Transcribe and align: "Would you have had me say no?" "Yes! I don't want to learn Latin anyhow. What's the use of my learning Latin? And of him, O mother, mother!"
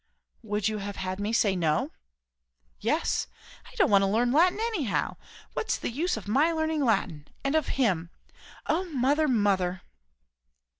"Would 0.41 0.67
you 0.67 0.79
have 0.79 0.95
had 0.95 1.19
me 1.19 1.31
say 1.31 1.55
no?" 1.55 1.91
"Yes! 2.79 3.27
I 3.71 3.75
don't 3.75 3.91
want 3.91 4.01
to 4.01 4.07
learn 4.07 4.31
Latin 4.31 4.57
anyhow. 4.59 5.17
What's 5.53 5.77
the 5.77 5.91
use 5.91 6.17
of 6.17 6.27
my 6.27 6.51
learning 6.51 6.83
Latin? 6.83 7.27
And 7.43 7.53
of 7.53 7.67
him, 7.77 8.09
O 8.65 8.85
mother, 8.85 9.27
mother!" 9.27 9.83